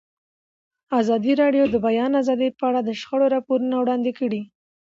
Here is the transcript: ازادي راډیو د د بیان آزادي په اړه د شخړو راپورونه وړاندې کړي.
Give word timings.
ازادي 0.99 1.33
راډیو 1.41 1.65
د 1.69 1.71
د 1.73 1.75
بیان 1.87 2.11
آزادي 2.21 2.49
په 2.59 2.63
اړه 2.69 2.79
د 2.83 2.89
شخړو 2.99 3.25
راپورونه 3.35 3.75
وړاندې 3.77 4.11
کړي. 4.19 4.41